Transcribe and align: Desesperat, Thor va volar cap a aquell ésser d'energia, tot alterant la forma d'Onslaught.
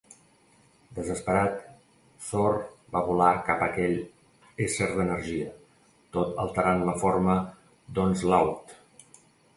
Desesperat, 0.99 1.59
Thor 2.29 2.57
va 2.95 3.03
volar 3.09 3.27
cap 3.49 3.61
a 3.65 3.67
aquell 3.73 3.93
ésser 4.69 4.87
d'energia, 4.95 5.53
tot 6.19 6.43
alterant 6.47 6.83
la 6.89 6.97
forma 7.05 7.37
d'Onslaught. 7.99 8.79